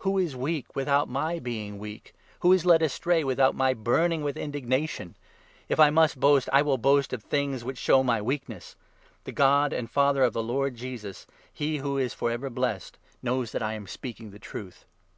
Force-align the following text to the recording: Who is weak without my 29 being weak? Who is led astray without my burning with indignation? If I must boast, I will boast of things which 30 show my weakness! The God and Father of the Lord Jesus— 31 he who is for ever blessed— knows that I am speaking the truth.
Who 0.00 0.18
is 0.18 0.36
weak 0.36 0.76
without 0.76 1.08
my 1.08 1.38
29 1.38 1.42
being 1.42 1.78
weak? 1.78 2.14
Who 2.40 2.52
is 2.52 2.66
led 2.66 2.82
astray 2.82 3.24
without 3.24 3.54
my 3.54 3.72
burning 3.72 4.22
with 4.22 4.36
indignation? 4.36 5.14
If 5.70 5.80
I 5.80 5.88
must 5.88 6.20
boast, 6.20 6.50
I 6.52 6.60
will 6.60 6.76
boast 6.76 7.14
of 7.14 7.22
things 7.22 7.64
which 7.64 7.78
30 7.78 7.82
show 7.86 8.04
my 8.04 8.20
weakness! 8.20 8.76
The 9.24 9.32
God 9.32 9.72
and 9.72 9.90
Father 9.90 10.22
of 10.22 10.34
the 10.34 10.42
Lord 10.42 10.74
Jesus— 10.76 11.24
31 11.54 11.54
he 11.54 11.76
who 11.78 11.96
is 11.96 12.12
for 12.12 12.30
ever 12.30 12.50
blessed— 12.50 12.98
knows 13.22 13.52
that 13.52 13.62
I 13.62 13.72
am 13.72 13.86
speaking 13.86 14.32
the 14.32 14.38
truth. 14.38 14.84